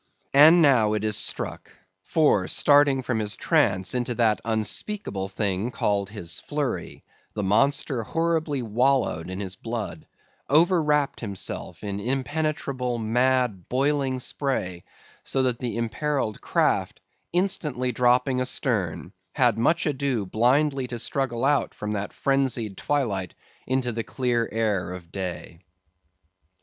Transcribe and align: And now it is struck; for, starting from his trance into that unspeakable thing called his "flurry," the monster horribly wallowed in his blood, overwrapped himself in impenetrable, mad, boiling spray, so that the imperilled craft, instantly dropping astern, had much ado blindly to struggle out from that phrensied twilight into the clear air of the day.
And 0.33 0.63
now 0.63 0.93
it 0.93 1.03
is 1.05 1.15
struck; 1.15 1.69
for, 2.01 2.47
starting 2.47 3.03
from 3.03 3.19
his 3.19 3.35
trance 3.35 3.93
into 3.93 4.15
that 4.15 4.41
unspeakable 4.43 5.27
thing 5.27 5.69
called 5.69 6.09
his 6.09 6.39
"flurry," 6.39 7.03
the 7.35 7.43
monster 7.43 8.01
horribly 8.01 8.63
wallowed 8.63 9.29
in 9.29 9.39
his 9.39 9.55
blood, 9.55 10.07
overwrapped 10.49 11.19
himself 11.19 11.83
in 11.83 11.99
impenetrable, 11.99 12.97
mad, 12.97 13.69
boiling 13.69 14.17
spray, 14.17 14.83
so 15.23 15.43
that 15.43 15.59
the 15.59 15.77
imperilled 15.77 16.41
craft, 16.41 16.99
instantly 17.31 17.91
dropping 17.91 18.41
astern, 18.41 19.13
had 19.35 19.59
much 19.59 19.85
ado 19.85 20.25
blindly 20.25 20.87
to 20.87 20.97
struggle 20.97 21.45
out 21.45 21.75
from 21.75 21.91
that 21.91 22.11
phrensied 22.11 22.75
twilight 22.75 23.35
into 23.67 23.91
the 23.91 24.03
clear 24.03 24.49
air 24.51 24.89
of 24.93 25.03
the 25.03 25.09
day. 25.11 25.59